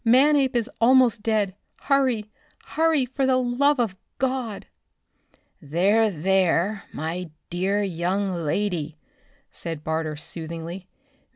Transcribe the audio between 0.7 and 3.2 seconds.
almost dead! Hurry! Hurry,